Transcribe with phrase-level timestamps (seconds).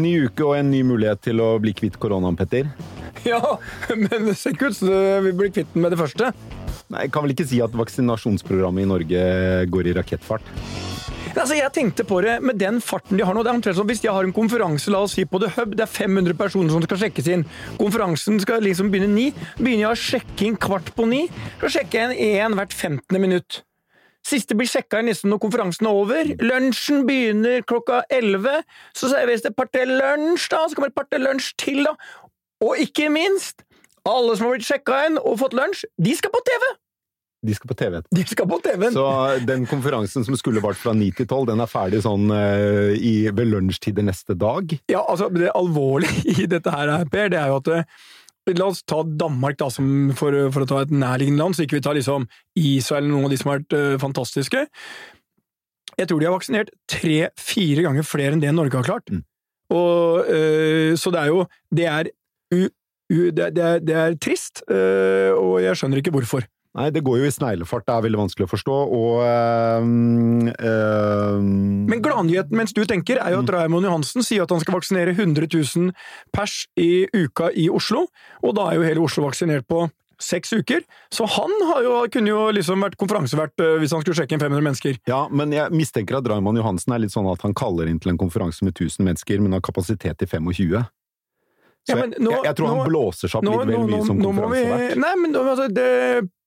[0.00, 2.70] Ny uke og en ny mulighet til å bli kvitt koronaen, Petter.
[3.26, 3.58] Ja,
[3.90, 4.88] men det ser ikke ut som
[5.26, 6.30] vi blir kvitt den med det første.
[6.90, 9.24] Nei, Jeg kan vel ikke si at vaksinasjonsprogrammet i Norge
[9.70, 10.46] går i rakettfart.
[11.30, 13.44] Altså, jeg tenkte på det med den farten de har nå.
[13.44, 15.76] det er omtrent som Hvis de har en konferanse la oss si på The Hub,
[15.78, 17.46] det er 500 personer som skal sjekkes inn.
[17.78, 19.28] Konferansen skal liksom begynne ni.
[19.60, 21.26] Begynner jeg å sjekke inn kvart på ni,
[21.62, 23.20] så sjekker jeg en én hvert 15.
[23.22, 23.62] minutt.
[24.26, 26.34] Siste blir sjekka inn nesten når konferansen er over.
[26.44, 28.60] Lunsjen begynner klokka 11.
[28.96, 30.66] Så serveres det et par-tre lunsj, da.
[30.68, 31.96] Så kommer det et par-tre lunsj til, da.
[32.66, 33.64] Og ikke minst,
[34.08, 36.70] alle som har blitt sjekka inn og fått lunsj, de skal på TV!
[37.40, 38.00] De skal på TV.
[38.12, 38.92] De skal på TV-en!
[38.92, 39.04] Så
[39.48, 43.30] den konferansen som skulle vart fra 9 til 12, den er ferdig sånn uh, i,
[43.32, 44.74] ved lunsjtider neste dag.
[44.92, 48.02] Ja, altså, Det alvorlige i dette her, Per, det er jo at eh,
[48.58, 51.78] La oss ta Danmark da, som for, for å ta et nærliggende land, så ikke
[51.78, 52.26] vi tar liksom
[52.58, 54.66] Israel eller noen av de som har vært uh, fantastiske.
[55.98, 59.10] Jeg tror de har vaksinert tre-fire ganger flere enn det Norge har klart.
[59.12, 59.24] Mm.
[59.76, 62.10] Og, uh, så det er jo Det er,
[62.54, 62.62] u,
[63.12, 66.46] u, det, det er, det er trist, uh, og jeg skjønner ikke hvorfor.
[66.78, 67.82] Nei, det går jo i sneglefart.
[67.88, 71.40] Det er veldig vanskelig å forstå, og øh, øh,
[71.90, 75.16] Men gladnyheten mens du tenker, er jo at Raymond Johansen sier at han skal vaksinere
[75.16, 75.90] 100 000
[76.34, 78.04] pers i uka i Oslo,
[78.44, 79.88] og da er jo hele Oslo vaksinert på
[80.20, 80.84] seks uker.
[81.10, 81.50] Så han
[81.82, 85.02] jo, kunne jo liksom vært konferansevert øh, hvis han skulle sjekke inn 500 mennesker.
[85.10, 88.14] Ja, men jeg mistenker at Raymond Johansen er litt sånn at han kaller inn til
[88.14, 90.84] en konferanse med 1000 mennesker, men har kapasitet til 25.
[91.88, 94.18] Så Ja, nå- jeg, jeg tror han blåser seg opp Nå, litt vel mye som
[94.20, 94.98] nå konferansevert.
[95.00, 95.86] Nei, men altså, det,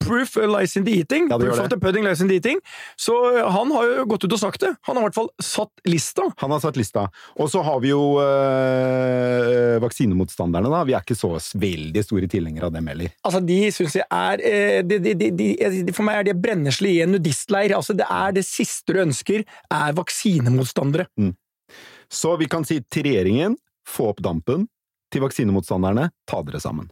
[0.05, 1.27] proof lies in the eating.
[1.31, 2.59] Ja, proof of the pudding lies in the eating.
[2.95, 3.15] Så
[3.49, 4.73] han har jo gått ut og sagt det.
[4.87, 6.27] Han har i hvert fall satt lista.
[6.41, 7.07] Han har satt lista.
[7.39, 10.83] Og så har vi jo øh, vaksinemotstanderne, da.
[10.87, 13.13] Vi er ikke så veldig store tilhengere av dem heller.
[13.23, 16.91] Altså, De syns jeg er eh, de, de, de, de, For meg er det brennesle
[16.91, 17.75] i en nudistleir.
[17.77, 21.07] Altså, det er det siste du ønsker, er vaksinemotstandere.
[22.13, 24.67] Så vi kan si til regjeringen, få opp dampen.
[25.13, 26.87] Til vaksinemotstanderne, ta dere sammen.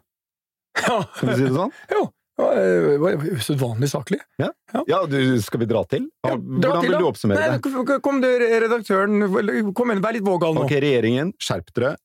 [0.77, 1.71] Ja, Kan vi si det sånn?
[1.95, 2.03] jo.
[2.41, 4.19] Usedvanlig saklig.
[4.41, 4.51] Ja,
[5.09, 6.07] du, skal vi dra til?
[6.25, 7.99] Ja, Hvordan til, vil du oppsummere Nei, det?
[8.01, 8.31] kom- du,
[8.65, 9.21] redaktøren.
[9.77, 10.65] Kom igjen, vær litt vågal nå.
[10.65, 11.95] Ok, regjeringen, skjerp dere.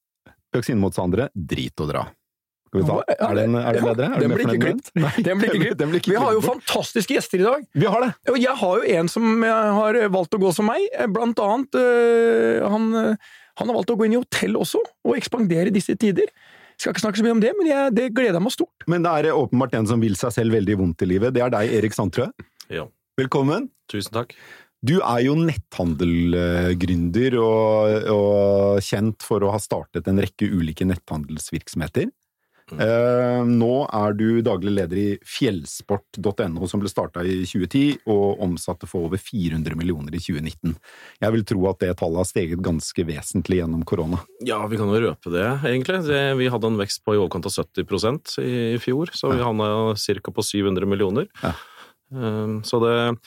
[0.57, 2.05] Vaksinemotstandere, drit og dra.
[2.67, 2.97] Skal vi ta?
[3.09, 4.07] Ja, Er den, er den ja, bedre?
[4.17, 4.91] Er den blir ikke klipt.
[4.95, 5.39] den?
[5.39, 7.67] Blir ikke ikke Vi har jo fantastiske gjester i dag.
[7.79, 8.13] Vi har det!
[8.33, 10.83] Og jeg har jo en som eh, har valgt å gå som meg.
[10.93, 11.79] eh, Blant annet
[12.67, 12.89] han,
[13.57, 16.27] han har valgt å gå inn i hotell også, og ekspandere disse tider.
[16.77, 18.85] Skal ikke snakke så mye om det, men jeg, det gleder jeg meg stort.
[18.91, 21.33] Men det er åpenbart en som vil seg selv veldig vondt i livet.
[21.37, 22.29] Det er deg, Erik Sandtrø.
[22.73, 22.85] Ja.
[23.17, 23.71] Velkommen.
[23.89, 24.35] Tusen takk.
[24.87, 32.13] Du er jo netthandelgründer og, og kjent for å ha startet en rekke ulike netthandelsvirksomheter.
[32.75, 38.89] Eh, nå er du daglig leder i fjellsport.no, som ble starta i 2010 og omsatte
[38.91, 40.75] for over 400 millioner i 2019.
[41.23, 44.19] Jeg vil tro at det tallet har steget ganske vesentlig gjennom korona.
[44.47, 46.03] Ja, vi kan jo røpe det, egentlig.
[46.09, 49.95] Det, vi hadde en vekst på i overkant av 70% i fjor, så vi havna
[49.95, 50.35] ca.
[50.35, 51.31] på 700 millioner.
[51.43, 51.55] Ja.
[52.15, 53.19] Um, Så det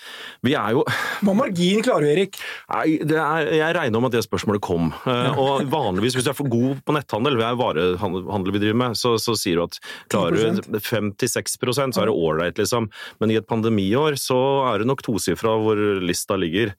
[0.48, 0.86] Vi er jo
[1.26, 2.38] Hva margin klarer du, Erik?
[2.72, 4.94] Nei, det er, jeg regner om at det spørsmålet kom.
[5.04, 8.80] Eh, Og vanligvis, hvis du er for god på netthandel, det er varehandel vi driver
[8.86, 9.80] med, så, så sier du at
[10.12, 12.88] klarer du 5-6 så er det ålreit, liksom.
[13.20, 14.40] Men i et pandemiår så
[14.72, 16.72] er det nok tosifra hvor lista ligger.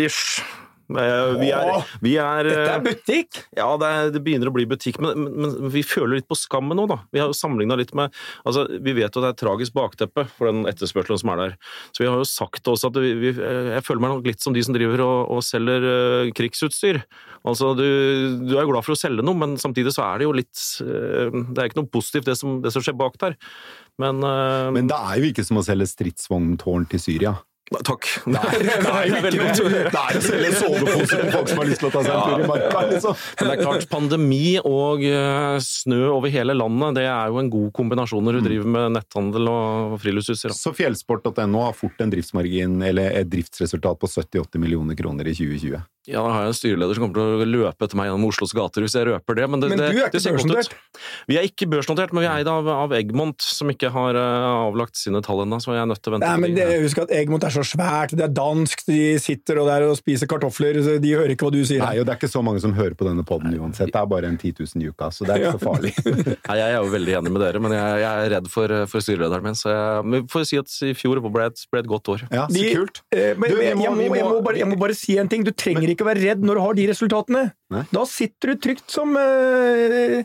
[0.06, 0.40] Ish.
[0.86, 3.40] Eh, Vi er, vi er Dette eh, er butikk!
[3.58, 6.78] ja, det, er, det begynner å bli butikk, men, men, vi føler litt på skammen
[6.78, 7.00] nå, da.
[7.14, 8.14] Vi har jo sammenligna litt med
[8.46, 11.56] altså, Vi vet jo det er et tragisk bakteppe for den etterspørselen som er der.
[11.90, 14.54] Så vi har jo sagt også at vi, vi, jeg føler meg nok litt som
[14.54, 17.02] de som driver og, og selger uh, krigsutstyr.
[17.46, 17.86] Altså, du,
[18.46, 20.62] du er jo glad for å selge noe, men samtidig så er det jo litt
[20.86, 23.36] uh, Det er ikke noe positivt, det som, det som skjer bak der.
[24.02, 27.36] Men, uh, Men det er jo ikke som å selge stridsvogntårn til Syria.
[27.66, 28.06] Takk.
[28.22, 29.60] Det er, det er jo veldig godt.
[29.66, 32.28] Det er å selge sovepose til folk som har lyst til å ta seg en
[32.28, 33.16] tur i marka, liksom.
[33.40, 37.50] Men det er klart, pandemi og eh, snø over hele landet, det er jo en
[37.50, 40.54] god kombinasjon når du driver med netthandel og friluftsutstyr.
[40.54, 45.82] Så fjellsport.no har fort en driftsmargin, eller et driftsresultat på 70-80 millioner kroner i 2020.
[46.06, 48.52] Ja, da har jeg en styreleder som kommer til å løpe etter meg gjennom Oslos
[48.54, 49.46] gater hvis jeg røper det.
[49.50, 50.76] Men, det, Men du er ikke børsnotert.
[51.26, 54.46] Vi er ikke børsnotert, men vi er eid av, av Egmont, som ikke har eh,
[54.68, 56.28] avlagt sine tall ennå, så jeg er nødt til å vente.
[56.30, 56.62] Nei, men de.
[56.62, 59.96] det, Husk at Egmont er så svært, det er dansk, de sitter og der og
[59.98, 61.82] spiser kartofler, de hører ikke hva du sier.
[61.82, 63.90] Nei, og det er ikke så mange som hører på denne poden uansett.
[63.92, 65.92] Det er bare en 10 000 i uka, så det er ikke så farlig.
[66.50, 69.04] Nei, jeg er jo veldig enig med dere, men jeg, jeg er redd for, for
[69.06, 69.58] styrelederen min.
[69.58, 72.26] Så jeg, men vi får si at i fjor ble et, ble et godt år.
[72.30, 73.02] Ja, så De- kult.
[73.16, 75.42] Eh, men, Du, vi jeg, må- må, må- bare, jeg må bare si en ting.
[75.46, 77.44] Du trenger ikke å være redd når du har de resultatene.
[77.74, 77.84] Nei.
[77.92, 80.22] Da sitter du trygt som øh,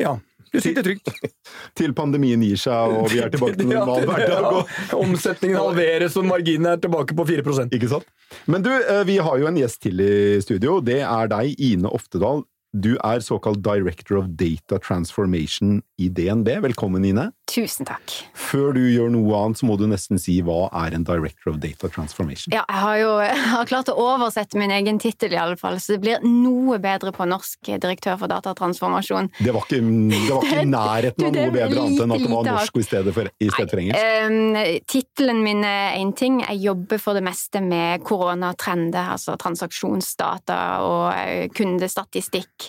[0.00, 0.16] Ja.
[0.54, 1.10] Du sitter trygt.
[1.78, 4.60] Til pandemien gir seg og vi er tilbake til normal hverdag.
[4.62, 8.06] Ja, Omsetningen halveres og marginen er tilbake på 4% ikke sant?
[8.50, 10.14] Men du, eh, vi har jo en gjest til i
[10.44, 10.78] studio.
[10.84, 12.44] Det er deg, Ine Oftedal.
[12.74, 16.48] Du er såkalt Director of Data Transformation i DNB.
[16.60, 17.28] Velkommen, Ine.
[17.46, 18.10] Tusen takk.
[18.34, 21.60] Før du gjør noe annet, så må du nesten si hva er en Director of
[21.62, 22.50] Data Transformation?
[22.50, 26.00] Ja, jeg har jo jeg har klart å oversette min egen tittel, fall, så det
[26.02, 29.30] blir noe bedre på norsk direktør for datatransformasjon.
[29.38, 29.78] Det var ikke,
[30.10, 33.14] det var ikke nærheten av noe bedre annet enn at det var norsk i stedet
[33.14, 34.10] for, i stedet for engelsk.
[34.26, 34.60] Um,
[34.90, 36.42] Tittelen min er én ting.
[36.42, 42.63] Jeg jobber for det meste med koronatrender, altså transaksjonsdata og eh, kundestatistikk.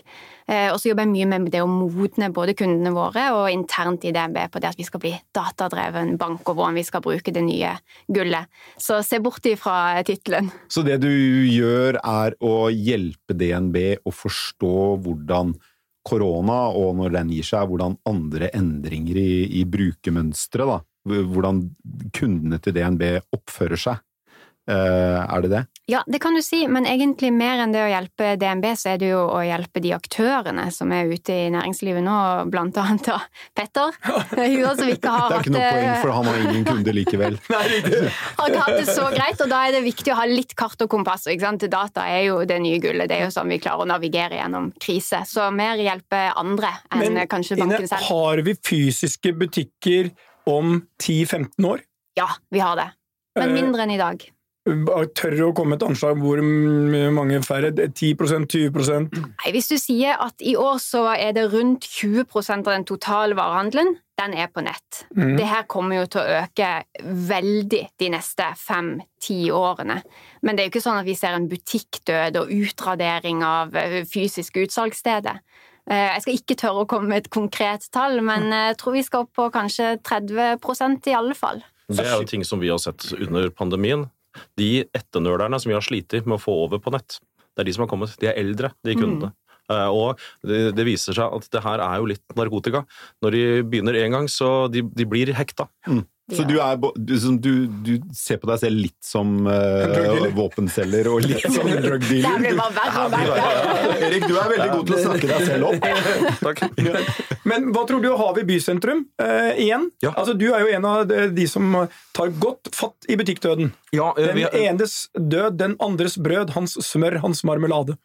[0.48, 4.06] Eh, Og så jobber jeg mye med det å modne både kundene våre og internt
[4.06, 7.34] i DNB på det at vi skal bli datadreven bank, og hvordan vi skal bruke
[7.34, 7.76] det nye
[8.08, 8.50] gullet.
[8.78, 10.52] Så se bort ifra tittelen.
[10.70, 14.76] Så det du gjør er å hjelpe DNB å forstå
[15.06, 15.56] hvordan
[16.06, 19.32] korona, og når den gir seg, hvordan andre endringer i,
[19.62, 21.64] i brukermønsteret, da, hvordan
[22.14, 24.04] kundene til DNB oppfører seg.
[24.68, 25.62] Eh, er det det?
[25.86, 29.02] Ja, det kan du si, men egentlig mer enn det å hjelpe DNB, så er
[29.02, 32.16] det jo å hjelpe de aktørene som er ute i næringslivet nå,
[32.50, 33.20] blant annet da
[33.54, 33.94] Petter.
[34.34, 37.38] Hun som ikke har Det er ikke noe poeng, for han har ingen kunde likevel.
[37.54, 40.82] har ikke hatt det så greit, og da er det viktig å ha litt kart
[40.82, 41.30] og kompass.
[41.30, 41.70] ikke sant?
[41.70, 44.72] Data er jo det nye gullet, det er jo sånn vi klarer å navigere gjennom
[44.82, 45.22] krise.
[45.30, 48.10] Så mer hjelpe andre enn Men kanskje banken selv.
[48.10, 50.10] har vi fysiske butikker
[50.50, 51.86] om 10-15 år?
[52.18, 52.90] Ja, vi har det.
[53.36, 54.32] Men Eh, mindre enn i dag.
[54.66, 57.70] Tør å komme et anslag hvor mange færre?
[57.70, 62.26] 10% 20% Nei, Hvis du sier at i år så er det rundt 20
[62.56, 65.04] av den totale varehandelen, den er på nett.
[65.14, 65.36] Mm.
[65.38, 66.70] Det her kommer jo til å øke
[67.04, 70.00] veldig de neste fem-ti årene.
[70.42, 74.02] Men det er jo ikke sånn at vi ser en butikkdød og utradering av eh,
[74.10, 75.44] fysiske utsalgssteder.
[75.92, 78.98] Eh, Jeg skal ikke tørre å komme med et konkret tall, men eh, jeg tror
[78.98, 81.62] vi skal opp på kanskje 30% i alle fall.
[81.86, 84.08] Det er jo ting som vi har sett under pandemien.
[84.58, 87.20] De etternølerne som vi har slitt med å få over på nett,
[87.56, 88.16] det er de som har kommet.
[88.20, 89.32] De er eldre, de kundene.
[89.72, 92.84] Eh, Og det, det viser seg at det her er jo litt narkotika.
[93.24, 95.66] Når de begynner én gang, så de, de blir hekta.
[96.34, 97.50] Så du, er, du, du,
[97.86, 102.40] du ser på deg selv litt som uh, våpenselger og litt som drug Det her
[102.42, 102.72] blir dealer?
[102.74, 104.00] verre.
[104.08, 105.86] Erik, du er veldig god til å snakke deg selv opp.
[106.48, 106.64] Takk.
[107.46, 109.04] Men hva tror du har vi i bysentrum?
[109.22, 110.16] uh, igjen, Ja.
[110.18, 111.70] altså, du er jo en av de- de som
[112.18, 113.70] tar godt fatt i butikkdøden.
[113.96, 117.96] Ja, eh, Den vi, enes død, den andres brød, hans smør, hans marmelade.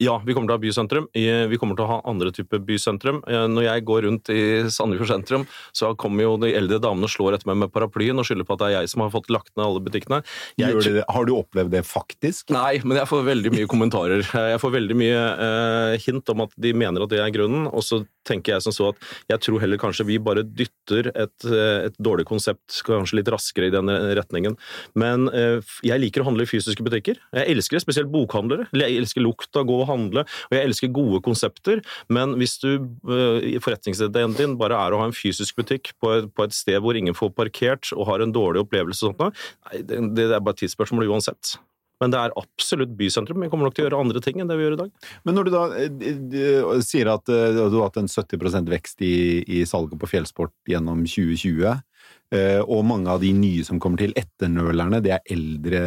[0.00, 1.06] ja, vi kommer til å ha bysentrum.
[1.12, 3.18] Vi kommer til å ha andre typer bysentrum.
[3.28, 4.40] Eh, Når jeg går rundt i
[4.72, 5.42] Sandefjord sentrum,
[5.76, 8.56] så kommer jo de eldre damene og slår etter meg med paraplyen og skylder på
[8.56, 10.22] at det er jeg som har fått lagt ned alle butikkene.
[10.56, 11.04] Jeg Gjør det?
[11.12, 12.48] Har du opplevd det faktisk?
[12.54, 14.24] Nei, men jeg får veldig mye kommentarer.
[14.54, 17.84] Jeg får veldig mye uh, hint om at de mener at det er grunnen, og
[17.84, 18.98] så tenker jeg som så at
[19.32, 23.72] jeg tror heller kanskje vi bare dytter et, et dårlig konsept kanskje litt raskere i
[23.72, 23.88] den
[24.18, 24.56] retningen.
[24.94, 25.39] Men f-
[25.86, 27.20] jeg liker å handle i fysiske butikker.
[27.36, 28.68] Jeg elsker det, spesielt bokhandlere.
[28.76, 31.82] Jeg elsker lukta, gå og handle, og jeg elsker gode konsepter.
[32.12, 36.14] Men hvis du eh, i forretningsideen din bare er å ha en fysisk butikk på
[36.18, 39.42] et, på et sted hvor ingen får parkert og har en dårlig opplevelse og sånt,
[39.70, 41.56] nei, det, det er bare et tidsspørsmål uansett.
[42.00, 43.42] Men det er absolutt bysentrum.
[43.44, 45.08] Vi kommer nok til å gjøre andre ting enn det vi gjør i dag.
[45.28, 49.04] Men når du da eh, eh, sier at eh, du har hatt en 70 vekst
[49.04, 49.14] i,
[49.44, 51.82] i salget på fjellsport gjennom 2020, eh,
[52.30, 55.80] og mange av de nye som kommer til, etternølerne, det er eldre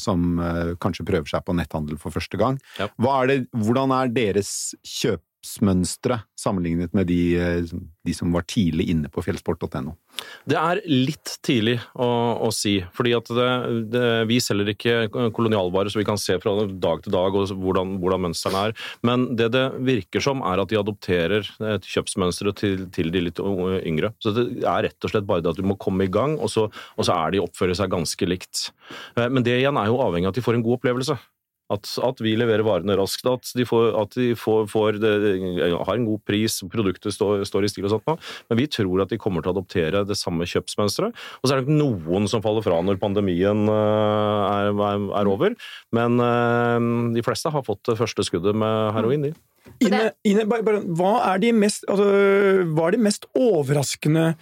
[0.00, 2.58] som eh, kanskje prøver seg på netthandel for første gang.
[2.80, 2.88] Ja.
[3.00, 4.52] Hva er det, hvordan er deres
[5.40, 7.64] kjøpsmønstre sammenlignet med de, eh,
[8.04, 9.96] de som var tidlig inne på fjellsport.no?
[10.44, 12.06] Det er litt tidlig å,
[12.44, 13.48] å si, fordi det,
[13.92, 18.24] det, vi selger ikke kolonialvarer så vi kan se fra dag til dag hvordan, hvordan
[18.26, 18.76] mønstrene er.
[19.02, 23.40] Men det det virker som, er at de adopterer et kjøpsmønster til, til de litt
[23.40, 24.12] yngre.
[24.20, 26.52] Så det er rett og slett bare det at du må komme i gang, og
[26.52, 28.70] så, og så er de oppfører seg ganske likt.
[29.16, 31.16] Eh, Men det igjen er jo avhengig av at de får en god opplevelse.
[31.70, 35.12] At, at vi leverer varene raskt, at de, får, at de får, får det,
[35.70, 38.08] har en god pris, produktet står, står i stil og sånt.
[38.10, 38.16] nå.
[38.50, 41.14] Men vi tror at de kommer til å adoptere det samme kjøpsmønsteret.
[41.40, 45.30] Og så er det nok noen som faller fra når pandemien eh, er, er, er
[45.30, 45.56] over.
[45.96, 49.34] Men eh, de fleste har fått det første skuddet med heroin, de.
[49.84, 52.06] Ine, Ine hva, er de mest, altså,
[52.74, 54.32] hva er de mest overraskende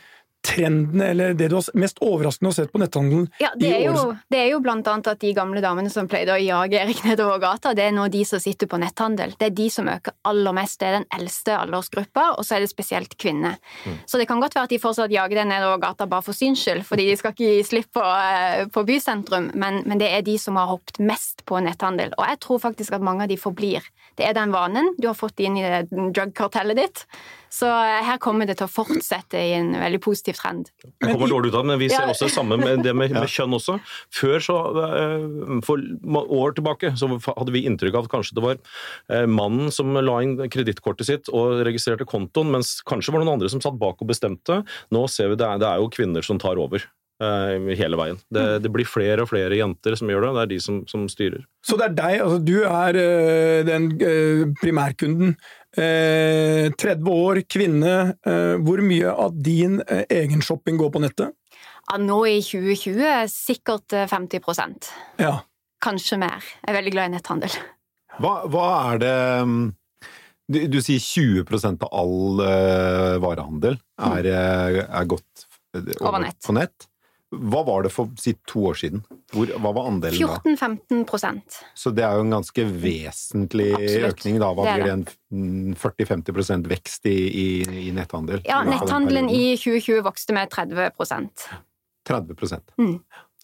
[0.48, 3.84] trendene, eller det du har mest overraskende har sett på netthandelen Ja, det i er,
[3.88, 7.02] jo, det er jo blant annet at de gamle damene som pleide å jage Erik
[7.06, 9.34] nedover gata, det er nå de som sitter på netthandel.
[9.38, 10.78] Det er de som øker aller mest.
[10.80, 13.58] Det er den eldste aldersgruppa, og så er det spesielt kvinner.
[14.06, 16.62] Så det kan godt være at de fortsatt jager den nedover gata bare for syns
[16.64, 20.26] skyld, fordi de skal ikke gi slipp på, eh, på bysentrum, men, men det er
[20.26, 22.14] de som har hoppet mest på netthandel.
[22.18, 23.84] Og jeg tror faktisk at mange av de forblir.
[24.18, 24.94] Det er den vanen.
[24.98, 27.04] Du har fått inn i drug-kartellet ditt.
[27.52, 30.68] Så eh, her kommer det til å fortsette i en veldig positiv trend.
[30.84, 33.14] Jeg kommer dårlig ut av det, men vi ser også det samme med det med,
[33.16, 33.78] med kjønn også.
[34.14, 35.82] Før så, eh, for
[36.38, 40.20] år tilbake, så hadde vi inntrykk av at kanskje det var eh, mannen som la
[40.24, 44.04] inn kredittkortet sitt og registrerte kontoen, mens kanskje var det noen andre som satt bak
[44.04, 44.62] og bestemte.
[44.94, 46.84] Nå ser vi det er, det er jo kvinner som tar over.
[47.18, 48.20] Hele veien.
[48.30, 51.08] Det, det blir flere og flere jenter som gjør det, det er de som, som
[51.10, 51.40] styrer.
[51.66, 52.98] Så det er deg, altså du er
[53.66, 53.88] den
[54.60, 55.34] primærkunden.
[55.78, 57.94] Eh, 30 år, kvinne.
[58.26, 61.34] Eh, hvor mye av din eh, egen shopping går på nettet?
[61.88, 64.92] Ja, nå i 2020 sikkert eh, 50%
[65.22, 65.38] Ja.
[65.84, 66.42] Kanskje mer.
[66.64, 67.58] Jeg er veldig glad i netthandel.
[68.18, 69.60] Hva, hva er det mm,
[70.48, 75.44] du, du sier 20 av all uh, varehandel er, eh, er gått
[75.76, 76.38] over, Over nett.
[76.46, 76.88] på nett.
[77.28, 79.02] Hva var det for si, to år siden?
[79.34, 80.38] Hvor, hva var andelen da?
[80.40, 84.14] 14-15% Så det er jo en ganske vesentlig Absolutt.
[84.14, 84.38] økning.
[84.40, 84.48] Da.
[84.56, 84.94] Hva Det blir det?
[84.94, 87.48] En mm, 40-50 vekst i, i,
[87.84, 88.40] i netthandel?
[88.48, 90.88] Ja, netthandelen i 2020 vokste med 30
[92.08, 92.32] 30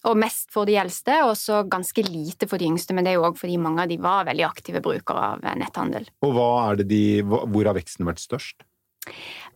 [0.09, 2.97] Og mest for de eldste, og så ganske lite for de yngste.
[2.97, 6.09] Men det er jo òg fordi mange av de var veldig aktive brukere av netthandel.
[6.25, 8.65] Og de, hvor har veksten vært størst?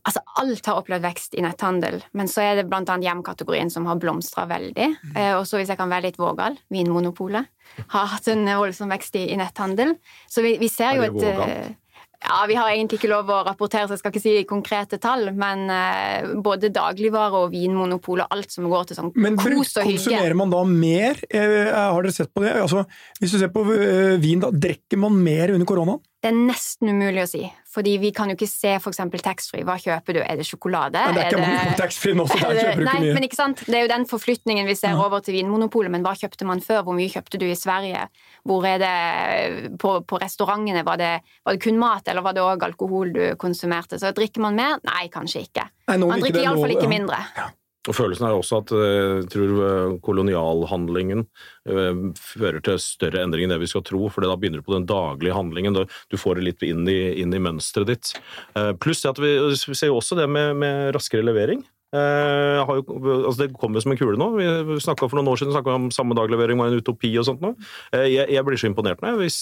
[0.08, 4.00] Altså, alt har opplevd vekst i netthandel, men så er det annet hjemkategorien som har
[4.00, 4.88] blomstra veldig.
[5.16, 7.46] Eh, og så, hvis jeg kan være litt vågal, Vinmonopolet
[7.94, 9.96] har hatt en voldsom vekst i, i netthandel.
[10.30, 11.50] Så vi, vi ser Er jo et vågalt?
[11.50, 11.76] eh,
[12.20, 15.30] Ja, vi har egentlig ikke lov å rapportere, så jeg skal ikke si konkrete tall,
[15.32, 19.78] men eh, både dagligvare og Vinmonopol og alt som går til sånn Men bruk- kos
[19.80, 21.22] og hygge konsumerer man da mer?
[21.32, 22.58] Eh, har dere sett på det?
[22.60, 22.84] Altså,
[23.22, 26.02] hvis du ser på eh, vin, da, drikker man mer under koronaen?
[26.20, 27.40] Det er nesten umulig å si,
[27.72, 29.64] fordi vi kan jo ikke se eksempel taxfree.
[29.64, 30.20] Hva kjøper du?
[30.20, 31.00] Er det sjokolade?
[31.00, 33.14] Men det er ikke på taxfree nå, så der er kjøper du ikke mye.
[33.16, 33.62] men ikke sant?
[33.64, 36.82] Det er jo den forflytningen vi ser over til Vinmonopolet, men hva kjøpte man før?
[36.90, 38.04] Hvor mye kjøpte du i Sverige?
[38.52, 40.84] Hvor er det på, på restaurantene?
[40.88, 41.14] Var det,
[41.48, 44.02] var det kun mat, eller var det òg alkohol du konsumerte?
[44.02, 44.84] Så drikker man mer?
[44.92, 45.70] Nei, kanskje ikke.
[45.88, 47.48] Nei, Man drikker det iallfall ikke ja.
[47.90, 51.26] Og Følelsen er også at eh, jeg tror eh, kolonialhandlingen
[51.70, 54.78] eh, fører til større endring enn det vi skal tro, for da begynner du på
[54.78, 55.82] den daglige handlingen.
[56.10, 58.14] Du får det litt inn i, inn i mønsteret ditt.
[58.54, 61.66] Eh, Pluss at vi, vi ser jo også det med, med raskere levering.
[61.90, 62.84] Eh, jo,
[63.26, 64.28] altså det kommer som en kule nå.
[64.38, 64.48] Vi
[64.86, 67.42] For noen år siden snakka om samme daglevering var en utopi og sånt.
[67.42, 67.56] nå.
[67.96, 69.16] Eh, jeg, jeg blir så imponert nå.
[69.22, 69.40] Hvis,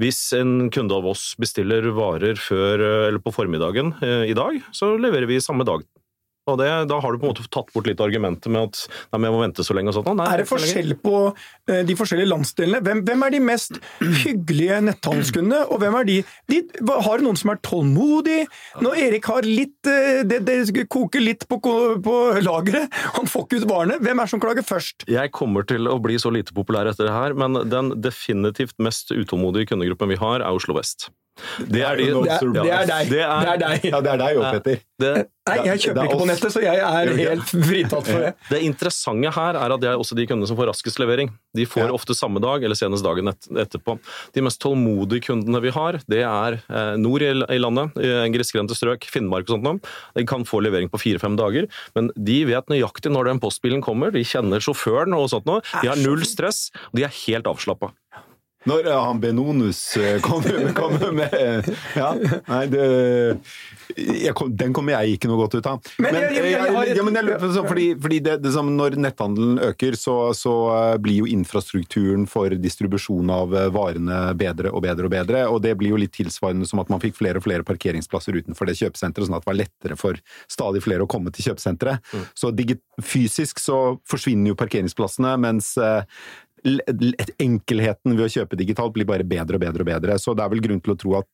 [0.00, 4.96] hvis en kunde av oss bestiller varer før, eh, på formiddagen eh, i dag, så
[5.00, 5.86] leverer vi samme dag.
[6.48, 8.80] Og det, Da har du på en måte tatt bort litt argumentet med at
[9.12, 9.92] nei, jeg må vente så lenge.
[9.92, 10.10] og sånt.
[10.18, 11.14] Nei, Er det forskjell på
[11.68, 12.80] eh, de forskjellige landsdelene?
[12.84, 16.18] Hvem, hvem er de mest hyggelige netthandelskundene, og hvem er de,
[16.50, 16.62] de
[17.08, 18.40] Har noen som er tålmodig?
[18.84, 23.62] Når Erik har litt eh, Det, det koker litt på, på lageret, han får ikke
[23.62, 25.06] ut varene, hvem er det som klager først?
[25.10, 29.12] Jeg kommer til å bli så lite populær etter det her, men den definitivt mest
[29.14, 31.10] utålmodige kundegruppen vi har, er Oslo vest.
[31.68, 33.08] Det er, de, Det er, det er deg.
[33.08, 33.84] Det Det er, deg.
[33.92, 34.80] Ja, det er deg òg, Petter.
[34.98, 35.10] det,
[35.48, 38.32] Nei, jeg er kjøper ikke på nettet, så jeg er helt fritatt for det.
[38.50, 41.30] det interessante her er at det er også de kundene som får raskest levering.
[41.56, 41.94] De får Ja.
[41.96, 43.94] ofte samme dag, eller senest dagen et, etterpå.
[44.36, 48.76] De mest tålmodige kundene vi har, det er eh, nord i, i landet, i grisgrendte
[48.76, 49.80] strøk, Finnmark og sånt noe.
[50.18, 54.12] De kan få levering på fire-fem dager, men de vet nøyaktig når den postbilen kommer.
[54.12, 55.62] De kjenner sjåføren og sånt noe.
[55.80, 57.94] De har null stress, og de er helt avslappa.
[58.68, 62.12] Når eh, han Benonus eh, kommer, kom med Ja,
[62.48, 65.80] nei, det kom, Den kommer jeg ikke noe godt ut av.
[66.02, 68.68] Men jeg- jeg- jeg ja, men jeg lurer på sånn, fordi, fordi det, det som
[68.76, 74.70] Når netthandelen øker, så, så eh, blir jo infrastrukturen for distribusjon av eh, varene bedre
[74.72, 75.44] og bedre og bedre.
[75.48, 78.68] Og det blir jo litt tilsvarende som at man fikk flere og flere parkeringsplasser utenfor
[78.68, 80.20] det kjøpesenteret, sånn at det var lettere for
[80.50, 82.04] stadig flere å komme til kjøpesenteret.
[82.38, 86.02] Så digi- fysisk så forsvinner jo parkeringsplassene, mens eh,
[86.64, 90.18] enkelheten ved å kjøpe digitalt blir bare bedre og bedre og bedre.
[90.20, 91.30] Så det er vel grunn til å tro at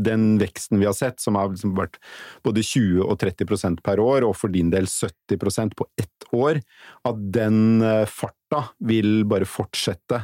[0.00, 1.98] den veksten vi har sett, som har liksom vært
[2.46, 6.60] både 20 og 30% per år, og for din del 70% på ett år,
[7.08, 10.22] at den eh, farta vil bare fortsette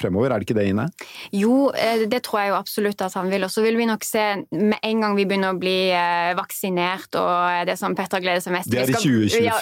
[0.00, 0.32] fremover.
[0.32, 0.86] Er det ikke det, Ine?
[1.34, 3.44] Jo, eh, det tror jeg jo absolutt at han vil.
[3.46, 7.18] Og så vil vi nok se med en gang vi begynner å bli eh, vaksinert
[7.20, 9.04] og det som Petter gleder seg mest Det er i skal-
[9.44, 9.56] ja,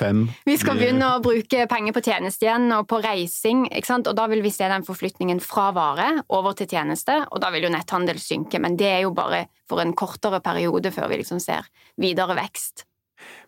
[0.47, 3.67] Vi skal begynne å bruke penger på tjeneste igjen, og på reising.
[3.97, 7.63] Og da vil vi se den forflytningen fra vare over til tjeneste, og da vil
[7.69, 8.61] jo netthandel synke.
[8.61, 11.67] Men det er jo bare for en kortere periode før vi liksom ser
[11.99, 12.85] videre vekst.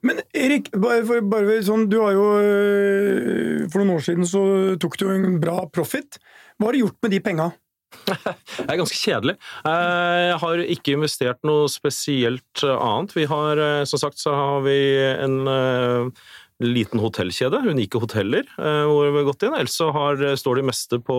[0.07, 4.43] Men Erik, bare, bare sånn, du har jo øh, For noen år siden så
[4.81, 6.21] tok du en bra profit.
[6.59, 7.49] Hva har du gjort med de penga?
[8.09, 9.37] Det er ganske kjedelig.
[9.65, 13.15] Eh, Jeg har ikke investert noe spesielt eh, annet.
[13.17, 15.39] Vi har, eh, som sagt, så har vi en
[16.61, 19.55] liten hotellkjede, unike hoteller, eh, hvor vi har gått inn.
[19.55, 21.19] Ellers så har, står de meste på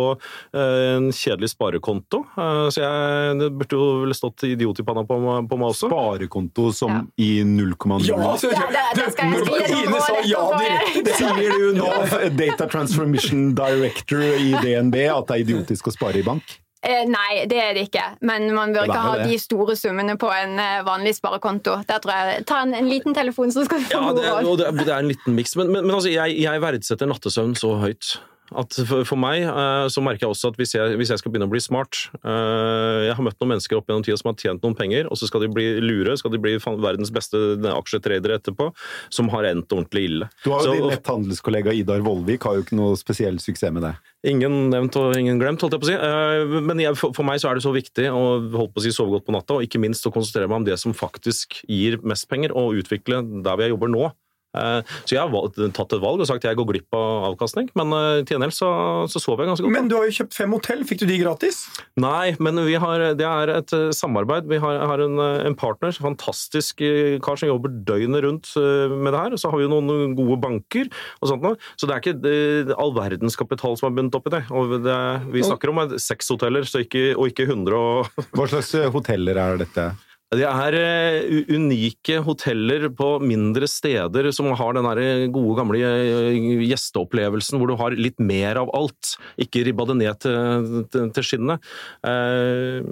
[0.53, 2.25] eh, en kjedelig sparekonto.
[2.35, 5.15] Eh, Så jeg det burde jo vel stått idiot i panna på,
[5.47, 5.87] på meg også.
[5.89, 7.01] Sparekonto som Ja.
[7.17, 9.83] i 0,0 Ja, altså, Ja, det- det skal jeg skrive!
[9.83, 11.03] Ine sa ja direkte.
[11.03, 11.89] Det sier du nå.
[12.43, 16.59] Data Transformation Director i DNB at det er idiotisk å spare i bank.
[16.81, 18.03] Eh, nei, det er det ikke.
[18.23, 19.25] Men man bør ikke ha det.
[19.33, 21.73] de store summene på en eh, vanlig sparekonto.
[21.89, 24.25] Der tror jeg, Ta en, en liten telefon, så skal du få Ja, det,
[24.69, 25.55] er- det er en liten miks.
[25.59, 28.13] Men, men, men altså, jeg, jeg verdsetter nattesøvn så høyt.
[28.57, 31.45] At for, meg eh, så merker jeg også at hvis jeg, hvis jeg skal begynne
[31.49, 34.63] å bli smart eh, Jeg har møtt noen mennesker opp gjennom tida som har tjent
[34.65, 37.37] noen penger, og så skal de bli lure, skal de bli verdens beste
[37.69, 38.71] aksjetradere etterpå,
[39.13, 40.29] som har endt ordentlig ille.
[40.43, 43.83] Du har jo Så- din netthandelskollega Idar Vollvik har jo ikke noe spesiell suksess med
[43.83, 43.95] det.
[44.25, 45.95] Ingen nevnt og ingen glemt, holdt jeg på å si.
[45.95, 48.83] Eh, Men jeg, for, for meg så er det så viktig å holdt på å
[48.83, 51.61] si, sove godt på natta, og ikke minst å konsentrere meg om det som faktisk
[51.69, 54.11] gir mest penger, og utvikle der hvor jeg jobber nå.
[54.57, 57.27] Eh, Så jeg har valgt, tatt et valg og sagt at jeg går glipp av
[57.29, 58.69] avkastning, men eh, til gjengjeld så,
[59.11, 59.75] så sover jeg ganske godt.
[59.75, 60.81] Men du har jo kjøpt fem hotell.
[60.89, 61.59] Fikk du de gratis?
[62.01, 64.49] Nei, men vi har, det er et eh, samarbeid.
[64.49, 66.81] Vi har, har en, en partner, fantastisk
[67.25, 69.35] kar som jobber døgnet rundt med det her.
[69.35, 70.89] Og så har vi jo noen gode banker
[71.19, 71.59] og sånt noe.
[71.77, 74.43] Så det er ikke det, all verdens kapital som er bundet opp i det.
[74.49, 74.97] Og det,
[75.35, 79.37] vi snakker om er seks hoteller, så ikke, og ikke 100 og Hva slags hoteller
[79.39, 79.91] er dette?
[80.29, 86.37] Det er eh, unike hoteller på mindre steder som har den gode, gamle eh,
[86.69, 89.15] gjesteopplevelsen hvor du har litt mer av alt.
[89.41, 91.65] Ikke ribba det ned til, til, skinnet.
[92.05, 92.85] Eh,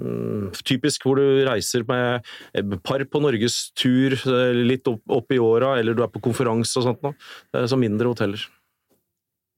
[0.66, 2.26] typisk hvor du reiser med
[2.82, 6.90] par på norgestur eh, litt opp, opp i åra, eller du er på konferanse og
[6.90, 7.14] sånt noe.
[7.70, 8.48] Så mindre hoteller.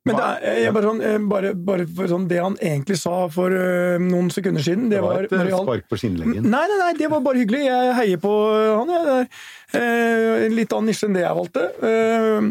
[0.09, 3.53] Men er, jeg bare sånn, eh, bare, bare for sånn, det han egentlig sa for
[3.53, 6.47] uh, noen sekunder siden Det Det var var, et eh, spark på skinnleggen.
[6.49, 7.67] Nei, nei, nei, det var bare hyggelig.
[7.67, 8.33] Jeg heier på
[8.81, 8.95] han.
[8.97, 9.29] Jeg.
[9.77, 11.67] En litt annen nisje enn det jeg valgte.
[11.85, 12.49] Uh,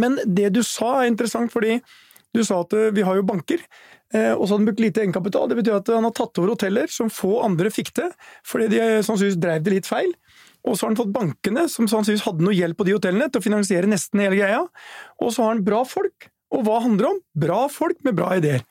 [0.00, 1.76] men det du sa er interessant, fordi
[2.32, 3.60] du sa at vi har jo banker.
[4.10, 5.48] Og så har han brukt lite egenkapital.
[5.50, 8.08] Det betyr at han har tatt over hoteller som få andre fikk til,
[8.46, 10.12] fordi de sannsynligvis drev det litt feil.
[10.66, 13.42] Og så har han fått bankene, som sannsynligvis hadde noe hjelp på de hotellene, til
[13.42, 14.62] å finansiere nesten hele greia.
[15.18, 16.30] Og så har han bra folk.
[16.50, 17.20] Og hva handler det om?
[17.46, 18.64] Bra folk med bra ideer.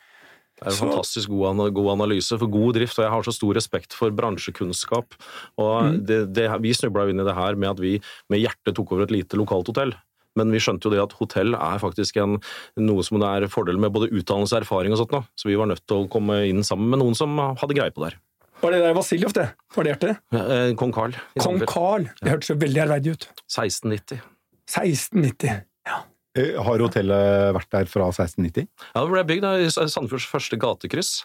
[0.60, 3.32] Det er en Så- fantastisk god, god analyse for god drift, og jeg har så
[3.34, 5.14] stor respekt for bransjekunnskap.
[5.58, 6.06] Og Mm.
[6.06, 8.92] det, det, vi snubla jo inn i det her med at vi med hjertet tok
[8.92, 9.94] over et lite lokalt hotell.
[10.36, 12.38] Men vi skjønte jo det at hotell er faktisk en,
[12.78, 15.24] noe som det er fordel med både utdannelse og erfaring og sånt nå.
[15.36, 18.04] Så vi var nødt til å komme inn sammen med noen som hadde greie på
[18.04, 18.20] det her.
[18.62, 19.48] Var det der Vasiljov, det?
[19.74, 20.18] Var det hjertet?
[20.34, 21.14] Eh, Kong Karl.
[21.40, 22.04] Kong Karl!
[22.22, 23.28] Det hørtes så veldig ærverdig ut.
[23.48, 24.20] 1690.
[24.68, 25.64] 1690.
[25.88, 26.02] Eh,
[26.38, 28.68] Har hotellet vært der fra 1690?
[28.94, 31.24] Ja, det ble bygd i Sandefjords første gatekryss.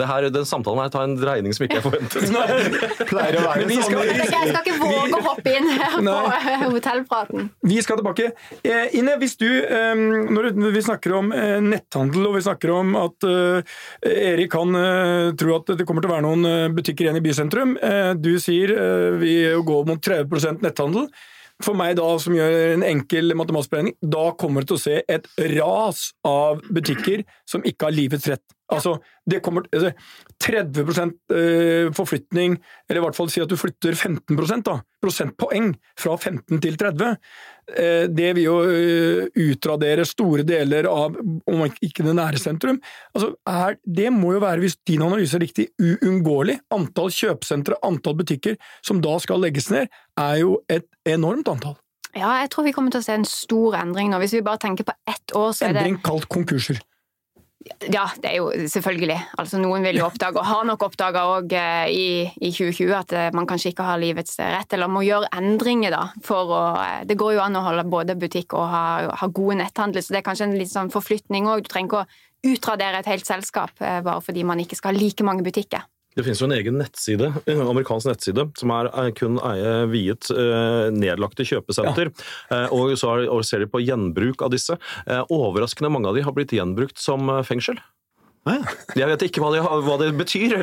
[0.00, 2.30] Det her, den samtalen her tar en dreining som ikke er forventet.
[3.10, 4.08] Pleier å være vi skal- sånn.
[4.22, 6.38] Jeg skal, ikke våge å hoppe inn her på Nei.
[6.54, 7.50] eh, hotellpraten.
[7.68, 8.30] Vi skal tilbake.
[8.64, 9.92] Eh, Ine, hvis du, eh,
[10.32, 13.76] når vi snakker om eh, netthandel, og vi snakker om at eh,
[14.32, 17.24] Erik kan eh, tror at det kommer til å være noen eh, butikker igjen i
[17.28, 17.76] bysentrum.
[17.84, 21.10] Eh, du sier eh, vi går mot 30% netthandel.
[21.62, 24.96] For meg da, som gjør en enkel matematisk beregning, da kommer du til å se
[25.06, 28.44] et ras av butikker som ikke har livets rett.
[28.72, 28.96] Altså,
[29.28, 29.92] det kommer altså,
[30.42, 30.82] 30
[31.34, 32.56] eh, forflytning,
[32.88, 37.16] eller i hvert fall si at du flytter 15 da, prosentpoeng fra 15 til 30.
[37.76, 42.80] Eh, Det vil jo eh, utradere store deler av, om ikke det nære sentrum.
[43.14, 46.60] Altså, er, det må jo være, hvis din analyse er riktig, uunngåelig.
[46.72, 51.76] Antall kjøpesentre, antall butikker som da skal legges ned, er jo et enormt antall.
[52.12, 54.18] Ja, jeg tror vi kommer til å se en stor endring nå.
[54.20, 56.82] Hvis vi bare tenker på ett år, så er det Endring kalt konkurser.
[57.92, 59.18] Ja, det er jo selvfølgelig.
[59.38, 63.30] Altså, noen vil jo oppdage, og har nok oppdaga òg i, i 2020, at eh,
[63.36, 66.02] man kanskje ikke har livets rett, eller må gjøre endringer, da.
[66.26, 68.84] For å eh, Det går jo an å holde både butikk og ha,
[69.20, 71.64] ha gode netthandler, så det er kanskje en litt sånn forflytning òg.
[71.66, 75.02] Du trenger ikke å utradere et helt selskap eh, bare fordi man ikke skal ha
[75.02, 75.86] like mange butikker.
[76.12, 80.28] Det finnes jo en egen nettside, en amerikansk nettside som er er kun eie viet
[80.34, 82.12] eh, nedlagte kjøpesenter.
[82.50, 82.66] Ja.
[82.74, 83.14] og så
[83.46, 84.76] ser de på gjenbruk av disse.
[85.06, 87.80] Eh, overraskende mange av de har blitt gjenbrukt som eh, fengsel.
[88.48, 88.58] Ja.
[88.98, 90.56] Jeg vet ikke hva det, hva det betyr.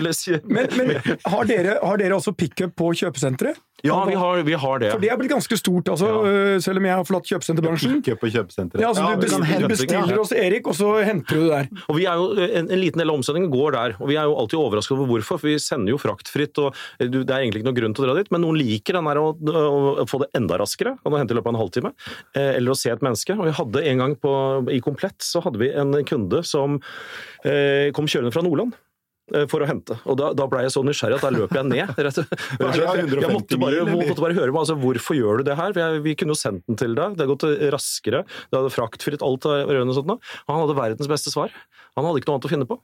[0.50, 3.62] Men, men har, dere, har dere også pickup på kjøpesenteret?
[3.80, 4.90] ja, vi har, vi har det.
[4.92, 6.18] For det er blitt ganske stort, altså, Ja.
[6.28, 8.02] øh, selv om jeg har forlatt kjøpesenterbransjen.
[8.20, 8.82] På kjøpesenteret.
[8.84, 11.86] Ja, altså, du, det du bestiller hos Erik, og så henter du det der.
[11.88, 14.28] Og vi er jo, en, en liten del av omsetningen går der, og vi er
[14.28, 17.70] jo alltid overrasket over hvorfor, for vi sender jo fraktfritt, og det er egentlig ikke
[17.70, 19.30] noen grunn til å dra dit, men noen liker den der å,
[20.04, 21.94] å få det enda raskere, og nå hente i løpet av en halvtime,
[22.36, 23.38] eh, eller å se et menneske.
[23.40, 24.36] Og vi hadde en gang på,
[24.76, 26.82] i Komplett, så hadde vi en kunde som
[27.48, 28.76] eh, kom kjørende fra Nordland.
[29.34, 29.94] eh, for å hente.
[30.10, 31.92] Og da, da ble jeg så nysgjerrig at da løp jeg ned.
[32.06, 32.46] Rett, og slett.
[32.82, 35.74] Ja, 150 jeg måtte bare, måtte bare høre meg, altså, hvorfor gjør du det her?
[35.76, 38.74] For jeg, vi kunne jo sendt den til deg, det hadde gått raskere, det hadde
[38.74, 40.16] fraktfritt alt av rørene og sånt.
[40.48, 41.54] Og han hadde verdens beste svar.
[42.00, 42.80] Han hadde ikke noe annet å finne på.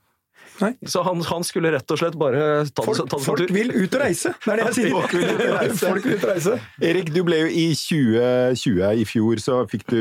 [0.60, 0.70] Nei.
[0.88, 3.52] Så han, han skulle rett og slett bare ta, Folk, ta det folk tur.
[3.54, 4.94] vil ut og reise, det er det jeg sier.
[4.94, 5.80] Folk vil ut og reise.
[5.90, 6.54] Folk vil ut og reise.
[6.90, 9.98] Erik, du ble jo i 2020, i fjor, så fikk du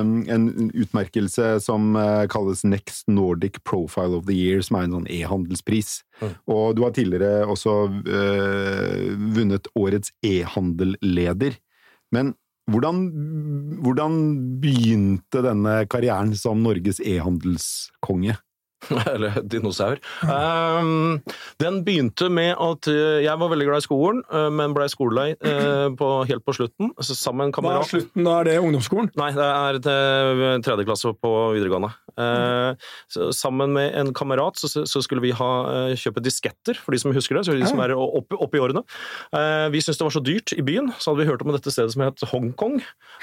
[0.00, 4.96] um, en utmerkelse som uh, kalles Next Nordic Profile of the Year, som er en
[4.98, 5.98] sånn e-handelspris.
[6.48, 9.04] Og du har tidligere også uh,
[9.36, 11.58] vunnet årets e-handelleder.
[12.14, 12.32] Men
[12.70, 13.04] hvordan,
[13.84, 14.14] hvordan
[14.62, 18.38] begynte denne karrieren som Norges e-handelskonge?
[19.14, 20.00] Eller dinosaur.
[20.22, 21.20] Um,
[21.62, 25.28] den begynte med at uh, jeg var veldig glad i skolen, uh, men blei skolelei
[25.40, 26.94] uh, på, helt på slutten.
[27.00, 28.26] Så sammen med en Hva er slutten?
[28.26, 29.12] Da er det ungdomsskolen?
[29.20, 31.92] Nei, det er til tredje klasse på videregående.
[32.14, 32.76] Eh,
[33.10, 37.00] så sammen med en kamerat så, så skulle vi ha, uh, kjøpe disketter, for de
[37.02, 37.44] som husker det.
[37.46, 38.84] så de som er oppe opp i årene.
[39.34, 41.72] Uh, vi syntes det var så dyrt i byen, så hadde vi hørt om dette
[41.74, 42.80] stedet som het Hongkong.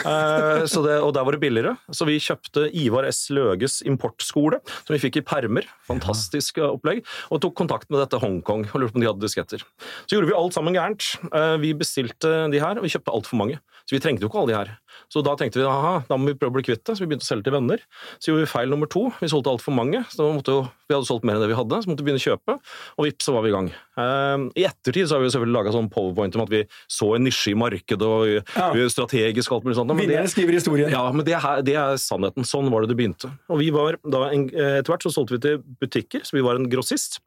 [0.08, 0.64] Eh,
[1.02, 1.76] og der var det billigere.
[1.94, 3.26] Så vi kjøpte Ivar S.
[3.34, 5.68] Løges importskole, som vi fikk i permer.
[5.88, 7.04] Fantastisk opplegg.
[7.32, 9.64] Og tok kontakt med dette Hongkong og lurte på om de hadde disketter.
[10.06, 11.16] Så gjorde vi alt sammen gærent.
[11.32, 13.60] Eh, vi bestilte de her, og vi kjøpte altfor mange.
[13.86, 14.74] Så vi trengte jo ikke alle de her.
[15.12, 17.08] Så da tenkte vi aha, da må vi prøve å bli kvitt det, så vi
[17.12, 17.80] begynte å selge til venner.
[18.20, 19.10] Så gjorde vi feil nummer to.
[19.20, 20.04] Vi solgte altfor mange.
[20.12, 22.20] så måtte jo, Vi hadde solgt mer enn det vi hadde, så måtte vi begynne
[22.20, 22.60] å kjøpe.
[23.00, 23.68] Og vips, så var vi i gang.
[23.96, 27.16] Eh, I ettertid så har vi jo selvfølgelig laga sånn powerpoint om at vi så
[27.16, 28.72] en nisje i markedet og vi, Ja.
[28.76, 29.88] vi strategisk og alt mulig sånt.
[29.96, 30.90] men det- skriver historien.
[30.92, 32.44] ja, men det er, det er sannheten.
[32.44, 33.32] Sånn var det det begynte.
[33.50, 36.56] Og vi var da en, Etter hvert så solgte vi til butikker, så vi var
[36.56, 37.20] en grossist.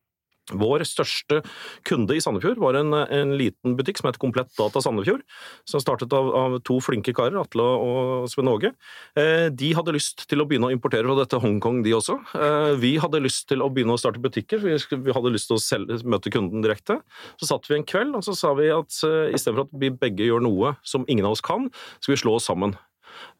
[0.52, 1.38] Vår største
[1.88, 5.22] kunde i Sandefjord var en, en liten butikk som het Komplett Data Sandefjord.
[5.68, 8.74] Som startet av, av to flinke karer, Atle og Sven Åge.
[9.16, 12.18] Eh, de hadde lyst til å begynne å importere fra dette Hongkong, de også.
[12.36, 14.60] Eh, vi hadde lyst til å begynne å starte butikker.
[14.60, 17.00] Vi, vi hadde lyst til å selge, møte kunden direkte.
[17.40, 20.28] Så satt vi en kveld og så sa vi at eh, istedenfor at vi begge
[20.28, 22.76] gjør noe som ingen av oss kan, skal vi slå oss sammen.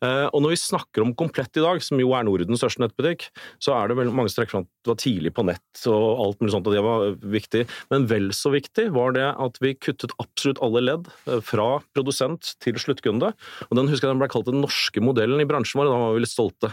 [0.04, 3.28] Eh, og når vi snakker om Komplett i dag, som jo er Nordens største nettbutikk,
[3.62, 6.04] så er det vel mange strekk trekker fram at det var tidlig på nett og
[6.24, 7.64] alt mulig sånt, og det var viktig.
[7.92, 12.54] Men vel så viktig var det at vi kuttet absolutt alle ledd, eh, fra produsent
[12.62, 13.32] til sluttkunde.
[13.70, 16.02] Og den husker jeg den ble kalt den norske modellen i bransjen vår, og da
[16.04, 16.72] var vi litt stolte.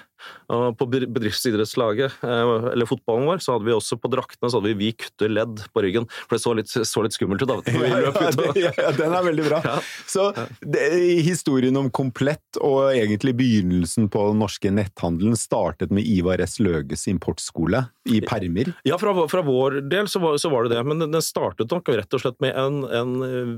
[0.52, 4.74] Og på bedriftsidrettslaget, eh, eller fotballen vår, så hadde vi også på draktene så hadde
[4.74, 6.10] vi 'vi kutter ledd' på ryggen.
[6.28, 7.62] For det så litt, så litt skummelt ut da.
[7.72, 9.80] Ja, ja, den er veldig bra.
[10.08, 16.42] Så det, historien om Komplett og egentlig begynnelsen på den norske netthandelen startet med Ivar
[16.42, 16.58] S.
[16.60, 18.72] Løges importskole i permer.
[18.88, 21.86] Ja, fra, fra vår del så var, så var det det, men den- startet nok
[21.94, 23.52] rett og slett med en, en eh,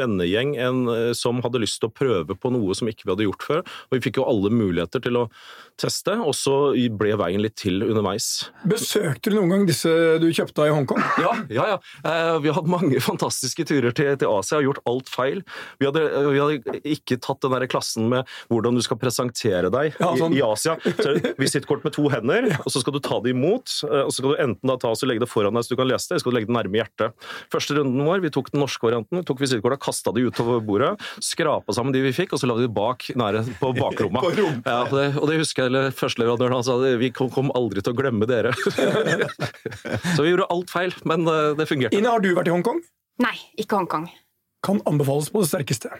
[0.00, 3.26] vennegjeng en, eh, som hadde lyst til å prøve på noe som ikke vi hadde
[3.28, 3.60] gjort før.
[3.90, 5.26] Og vi fikk jo alle muligheter til å
[5.80, 6.54] teste, og så
[6.96, 8.48] ble veien litt til underveis.
[8.68, 11.04] Besøkte du noen gang disse du kjøpte av i Hongkong?
[11.20, 11.78] Ja, ja, ja.
[12.00, 15.44] Eh, Vi har hatt mange fantastiske turer til, til Asia og gjort alt feil.
[15.80, 19.96] Vi hadde, vi hadde ikke tatt den der klassen med hvordan du skal presentere deg
[20.00, 20.32] Ja, sånn.
[20.34, 20.76] i, i Asia.
[20.84, 23.66] Så er det visittkort med to hender, og så skal du ta det imot.
[23.88, 25.76] eh, Og så skal du enten da ta og legge det foran deg så du
[25.80, 27.28] kan lese det, eller skal du legge det nærme hjertet.
[27.52, 30.92] Første runden vår, vi tok den norske varianten, vi tok visittkortet, kasta de utover bordet,
[31.24, 34.20] skrapa sammen de vi fikk, og så la vi de bak nære på bakrommet.
[34.22, 34.46] På.
[34.66, 37.82] Ja, og, det, og det husker jeg, eller førsteleverandøren han sa, vi kom, kom aldri
[37.84, 38.52] til å glemme dere.
[40.16, 41.96] så vi gjorde alt feil, men eh, det fungerte.
[41.98, 42.80] Ine, har du vært i Hongkong?
[43.22, 44.08] Nei, ikke Hongkong.
[44.64, 45.90] Kan anbefales på det sterkeste.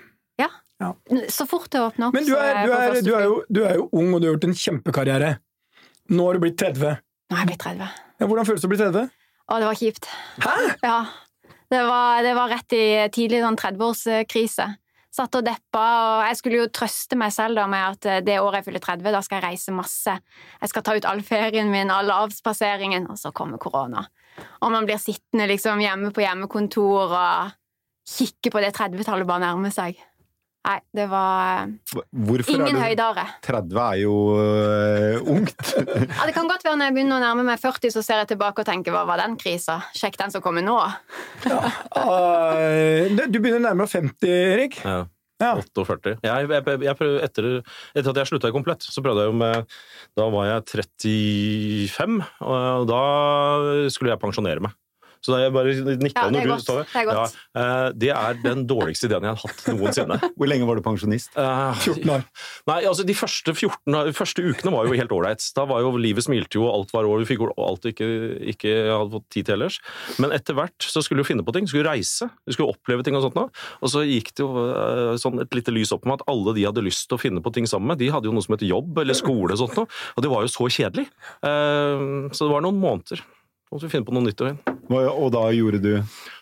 [0.41, 0.49] Ja.
[0.81, 0.95] Ja.
[1.29, 3.79] Så fort det åpner opp, Men du er, du, er, du, er jo, du er
[3.79, 5.33] jo ung, og du har gjort en kjempekarriere.
[6.11, 7.01] Nå har du blitt 30.
[7.31, 7.91] Nå er jeg blitt 30.
[8.21, 9.11] Ja, hvordan føles det å bli 30?
[9.51, 10.09] Å, det var kjipt.
[10.45, 10.55] Hæ?!
[10.87, 11.01] Ja.
[11.71, 14.67] Det var, det var rett i tidlig sånn 30-årskrise.
[15.15, 18.39] Satt og deppa, og jeg skulle jo trøste meg selv da med at eh, det
[18.43, 20.17] året jeg fyller 30, da skal jeg reise masse.
[20.63, 24.05] Jeg skal ta ut all ferien min, all avspaseringen, og så kommer korona.
[24.63, 27.57] Og man blir sittende liksom hjemme på hjemmekontor og
[28.11, 29.99] kikke på det 30-tallet bare nærme seg.
[30.61, 31.71] Nei, det var
[32.13, 33.23] Hvorfor ingen er høydare.
[33.47, 35.71] 30 er jo uh, ungt.
[36.19, 38.35] Ja, det kan godt være når jeg begynner å nærme meg 40, så ser jeg
[38.35, 39.79] tilbake og tenker hva var den krisa?
[39.97, 40.77] Sjekk den som kommer nå.
[41.97, 42.61] Ah,
[43.25, 44.79] Du begynner nærmere 50, Erik.
[44.85, 45.07] Ja.
[45.41, 45.55] Ja.
[45.57, 46.19] 48.
[46.21, 47.47] Jeg, jeg, jeg, jeg prøvde, etter,
[47.97, 49.71] etter at jeg slutta i Komplett, så prøvde jeg jo med
[50.19, 53.01] Da var jeg 35, og da
[53.89, 54.77] skulle jeg pensjonere meg.
[55.21, 56.87] Så da jeg bare nikka Ja, når du sa det.
[56.93, 57.35] Det er godt.
[57.55, 60.17] Ja, eh, det er den dårligste ideen jeg har hatt noensinne.
[60.41, 61.35] Hvor lenge var du pensjonist?
[61.37, 62.25] Eh, 14 år.
[62.71, 65.45] Nei, altså De første 14, de første ukene var jo helt ålreit.
[65.57, 67.21] Da var jo livet smilte jo, og alt var over.
[67.21, 68.09] Vi fikk alt vi ikke,
[68.55, 69.77] ikke hadde fått tid til ellers.
[70.23, 71.69] Men etter hvert så skulle vi finne på ting.
[71.69, 72.31] Du skulle reise.
[72.49, 73.37] Vi skulle oppleve ting og sånt.
[73.37, 73.53] Noe.
[73.85, 76.65] Og så gikk det jo eh, sånn et lite lys opp med at alle de
[76.65, 78.65] hadde lyst til å finne på ting sammen med, de hadde jo noe som het
[78.65, 79.91] jobb eller skole og sånt noe.
[80.17, 81.07] Og det var jo så kjedelig.
[81.45, 83.21] Eh, Så det var noen måneder.
[83.21, 84.41] Så måtte vi finne på noe nytt.
[84.41, 84.80] igjen.
[84.91, 85.93] Og da gjorde du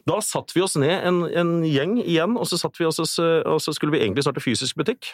[0.08, 3.74] Da satte vi oss ned en, en gjeng igjen, og så, vi oss, og så
[3.76, 5.10] skulle vi egentlig starte fysisk butikk.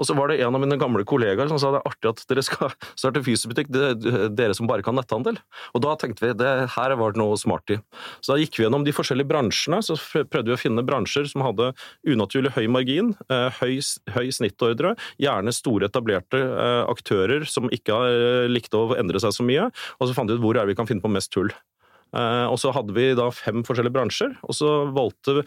[0.00, 2.22] Og så var det en av mine gamle kollegaer som sa det er artig at
[2.30, 5.36] dere skal starte fysisk butikk, det, dere som bare kan netthandel.
[5.76, 7.76] Og da tenkte vi det her var det noe smart i.
[8.24, 11.44] Så da gikk vi gjennom de forskjellige bransjene, så prøvde vi å finne bransjer som
[11.44, 11.74] hadde
[12.08, 13.76] unaturlig høy margin, eh, høy,
[14.16, 19.44] høy snittordre, gjerne store etablerte eh, aktører som ikke eh, likte å endre seg så
[19.44, 21.52] mye, og så fant vi ut hvor er vi kan finne på mest tull.
[22.16, 25.44] Eh, og så hadde vi da fem forskjellige bransjer, og så valgte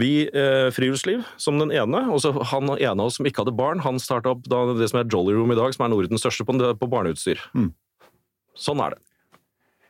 [0.00, 2.04] vi eh, friluftsliv som den ene.
[2.12, 4.90] Og så han ene av oss som ikke hadde barn, han starta opp da det
[4.92, 7.40] som er Jolly Room i dag, som er Nordens største på, på barneutstyr.
[7.56, 7.72] Mm.
[8.58, 9.02] Sånn er det.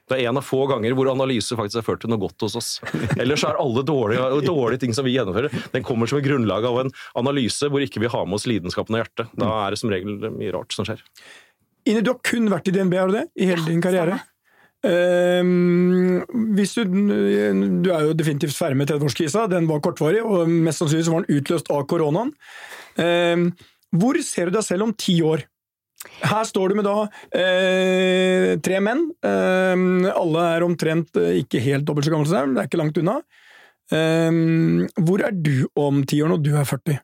[0.04, 2.56] Det er en av få ganger hvor analyse faktisk har ført til noe godt hos
[2.60, 2.68] oss.
[3.16, 6.82] Ellers er alle dårlige, dårlige ting som vi gjennomfører, den kommer som et grunnlag av
[6.82, 9.32] en analyse hvor ikke vi har med oss lidenskapen og hjertet.
[9.40, 11.00] Da er det som regel mye rart som skjer.
[11.88, 13.26] Ine, du har kun vært i DNB, har du det?
[13.40, 14.20] I hele din karriere?
[14.20, 14.33] Ehm,
[14.84, 21.08] hvis du, du er jo definitivt ferdig med 30-årskrisa, den var kortvarig, og mest sannsynlig
[21.08, 22.34] var den utløst av koronaen.
[23.00, 23.48] Ehm,
[23.94, 25.46] hvor ser du deg selv om ti år?
[26.24, 29.06] Her står du med da eh, tre menn.
[29.24, 32.70] Eh, alle er omtrent eh, ikke helt dobbelt så gamle som deg, men det er
[32.70, 33.16] ikke langt unna.
[33.94, 37.00] Ehm, hvor er du om ti år når du er 40?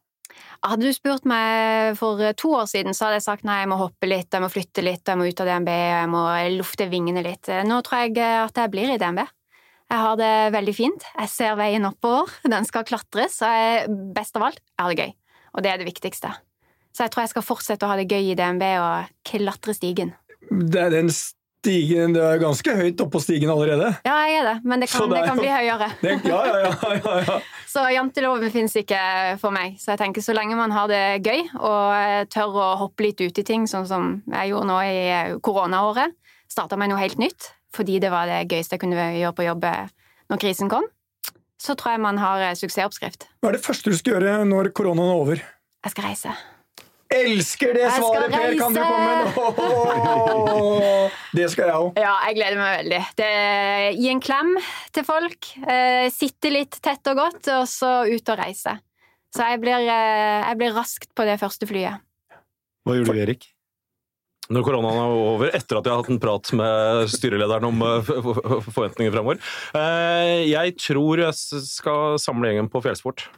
[0.61, 3.79] Hadde du spurt meg for to år siden, så hadde jeg sagt nei, jeg må
[3.81, 6.25] hoppe litt, jeg må flytte litt, jeg må ut av DNB, jeg må
[6.59, 7.49] lufte vingene litt.
[7.65, 9.23] Nå tror jeg at jeg blir i DNB.
[9.91, 11.07] Jeg har det veldig fint.
[11.17, 12.31] Jeg ser veien oppover.
[12.47, 13.41] Den skal klatres.
[13.43, 15.15] Og jeg, best av alt, jeg har det gøy.
[15.51, 16.31] Og det er det viktigste.
[16.95, 20.13] Så jeg tror jeg skal fortsette å ha det gøy i DNB og klatre stigen.
[20.51, 21.11] Det er den
[21.61, 23.93] stigen Det er ganske høyt oppå stigen allerede.
[24.07, 25.91] Ja, jeg er det, men det kan, det det kan bli høyere.
[26.01, 27.39] Det, ja, ja, ja, ja, ja.
[27.71, 28.99] Så janteloven fins ikke
[29.39, 29.77] for meg.
[29.79, 33.39] Så jeg tenker så lenge man har det gøy og tør å hoppe litt ut
[33.39, 36.17] i ting, sånn som jeg gjorde nå i koronaåret,
[36.51, 39.67] starta med noe helt nytt fordi det var det gøyeste jeg kunne gjøre på jobb
[40.31, 40.89] når krisen kom,
[41.61, 43.29] så tror jeg man har suksessoppskrift.
[43.43, 45.45] Hva er det første du skal gjøre når koronaen er over?
[45.85, 46.35] Jeg skal reise.
[47.11, 48.53] Elsker det svaret, Per!
[48.61, 51.99] Kan du komme med Åh, Det skal jeg òg.
[51.99, 53.01] Ja, jeg gleder meg veldig.
[53.19, 53.31] Det,
[53.99, 54.53] gi en klem
[54.95, 58.77] til folk, eh, sitte litt tett og godt, og så ut og reise.
[59.35, 61.99] Så jeg blir, eh, jeg blir raskt på det første flyet.
[62.87, 63.49] Hva gjorde du, Erik?
[64.51, 68.09] Når koronaen er over, etter at jeg har hatt en prat med styrelederen om eh,
[68.71, 69.39] forventninger fremover.
[69.79, 71.35] Eh, Jeg tror jeg
[71.67, 73.29] skal samle gjengen på fjellsport.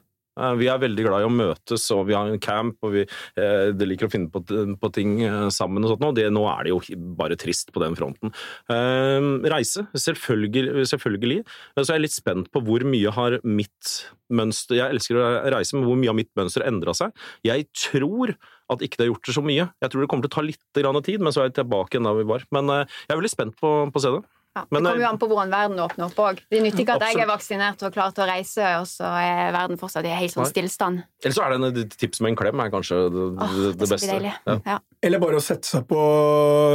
[0.40, 3.02] Eh, Vi er veldig glad i å møtes, og vi har en camp, og vi
[3.04, 4.42] eh, liker å finne på,
[4.80, 5.84] på ting eh, sammen.
[5.84, 6.06] og sånt.
[6.08, 6.80] Og det, nå er det jo
[7.18, 8.32] bare trist på den fronten.
[8.72, 10.86] Eh, Reise, selvfølgelig.
[10.88, 11.42] selvfølgelig.
[11.76, 13.94] Men Så er jeg litt spent på hvor mye har mitt
[14.32, 17.12] mønster Jeg elsker å reise, men hvor mye har mitt mønster endra seg?
[17.44, 18.32] Jeg tror
[18.72, 19.66] at ikke det har gjort det så mye.
[19.84, 20.62] Jeg tror det kommer til å ta litt
[21.04, 22.46] tid, men så er jeg tilbake igjen da vi var.
[22.54, 24.22] Men eh, jeg er veldig spent på, på å se det.
[24.52, 26.40] Ja, det kommer jo eh, an på hvordan verden åpner opp òg.
[26.52, 29.54] Det nytter ikke at jeg er vaksinert og klar til å reise, og så er
[29.54, 31.00] verden fortsatt i helt sånn stillstand.
[31.22, 33.62] Eller så er det en et tips med en klem er kanskje det, Åh, det,
[33.64, 34.18] det det beste.
[34.20, 34.58] Ja.
[34.68, 34.78] Ja.
[35.02, 36.00] Eller bare å sette seg på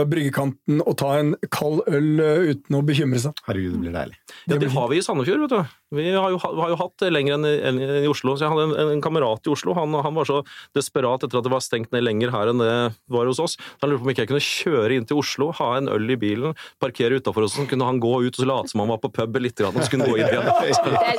[0.10, 3.38] bryggekanten og ta en kald øl eh, uten å bekymre seg.
[3.46, 4.18] Herregud, det blir deilig.
[4.50, 5.76] Ja, det har vi i Sandefjord, vet du.
[5.96, 8.34] Vi har jo, vi har jo hatt det lenger enn i, enn i Oslo.
[8.36, 9.78] Så jeg hadde en, en kamerat i Oslo.
[9.78, 10.42] Han, han var så
[10.76, 12.74] desperat etter at det var stengt ned lenger her enn det
[13.14, 13.56] var hos oss.
[13.80, 16.20] Han lurte på om ikke jeg kunne kjøre inn til Oslo, ha en øl i
[16.20, 18.98] bilen, parkere utafor oss, så kunne han gå ut og så late som han var
[19.04, 20.44] på puben litt, grann, og så kunne han gå inn igjen.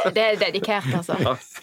[0.08, 1.16] Det, det er dedikert, altså.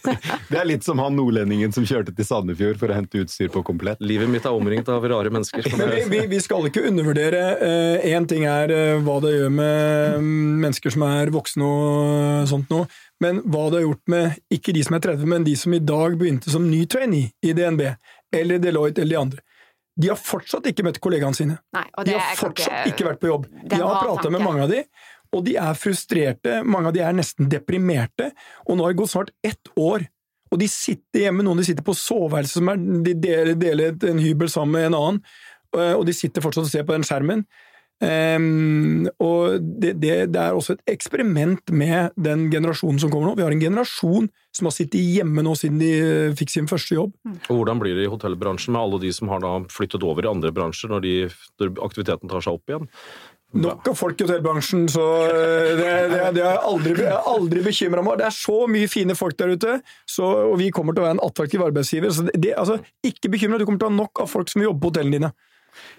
[0.49, 3.63] Det er litt som han nordlendingen som kjørte til Sandefjord for å hente utstyr på
[3.65, 4.01] komplett.
[4.03, 5.65] Livet mitt er omringet av rare mennesker.
[5.79, 7.41] Men vi, vi, vi skal ikke undervurdere
[8.05, 12.71] Én ting er eh, hva det gjør med mm, mennesker som er voksne og sånt
[12.73, 12.89] noe,
[13.23, 15.81] men hva det har gjort med ikke de som er 30, men de som i
[15.81, 17.87] dag begynte som ny trainee i DNB,
[18.35, 19.45] eller Deloitte eller de andre.
[19.95, 21.57] De har fortsatt ikke møtt kollegaene sine.
[21.75, 23.45] Nei, og De har fortsatt ikke vært på jobb.
[23.63, 24.81] Den Jeg har prata med mange av de,
[25.35, 26.57] og de er frustrerte.
[26.67, 28.31] Mange av de er nesten deprimerte.
[28.67, 30.07] Og nå har det gått snart ett år,
[30.51, 31.45] og de sitter hjemme.
[31.47, 34.99] Noen de sitter på soveværelset, som er, de deler, deler en hybel sammen med en
[34.99, 35.21] annen,
[35.77, 37.45] eh, og de sitter fortsatt og ser på den skjermen.
[38.03, 43.35] Ehm, og det, det, det er også et eksperiment med den generasjonen som kommer nå.
[43.39, 46.97] Vi har en generasjon som har sittet hjemme nå siden de eh, fikk sin første
[46.97, 47.13] jobb.
[47.47, 50.31] Og hvordan blir det i hotellbransjen med alle de som har da flyttet over i
[50.31, 51.15] andre bransjer når, de,
[51.61, 52.91] når aktiviteten tar seg opp igjen?
[53.55, 57.29] Nok av folk i hotellbransjen, så eh, det, det, det har jeg aldri, jeg har
[57.31, 60.95] aldri bekymra meg Det er så mye fine folk der ute, så, og vi kommer
[60.95, 62.11] til å være en attraktiv arbeidsgiver.
[62.11, 64.59] Så det, det, altså, ikke bekymra, du kommer til å ha nok av folk som
[64.59, 65.35] vil jobbe på hotellene dine.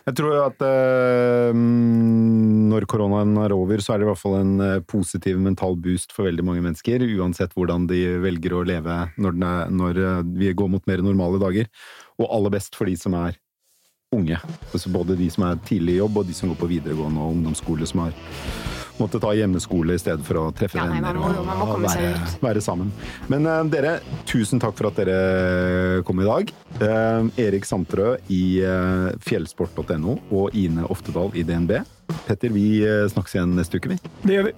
[0.07, 4.37] Jeg tror at eh, mm, når koronaen er over, så er det i hvert fall
[4.41, 9.01] en eh, positiv mental boost for veldig mange mennesker, uansett hvordan de velger å leve
[9.19, 11.71] når, er, når eh, vi går mot mer normale dager.
[12.21, 13.37] Og aller best for de som er
[14.15, 14.39] unge.
[14.73, 17.37] Altså både de som er tidlig i jobb, og de som går på videregående og
[17.37, 21.73] ungdomsskole, som har måtte ta hjemmeskole i stedet for å treffe Ja, nei, venner må
[21.77, 22.93] og være, være sammen.
[23.33, 26.55] Men uh, dere, tusen takk for at dere kom i dag.
[26.81, 31.79] Uh, Erik Santrø i uh, fjellsport.no og Ine Oftedal i DNB.
[32.27, 33.99] Petter, vi eh, snakkes igjen neste uke, vi.
[34.23, 34.57] Det gjør vi.